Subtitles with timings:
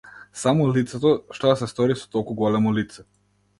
[0.43, 3.09] Само лицето, што да се стори со толку големо лице?